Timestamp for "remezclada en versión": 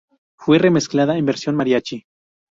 0.57-1.55